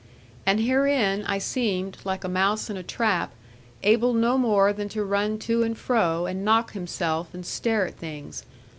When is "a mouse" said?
2.23-2.71